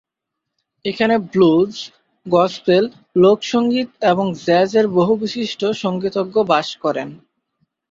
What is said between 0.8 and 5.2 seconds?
এখানে blues, gospel, লোক সংগীত এবং জ্যাজ এর বহু